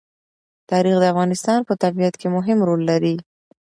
[0.71, 3.15] تاریخ د افغانستان په طبیعت کې مهم رول لري.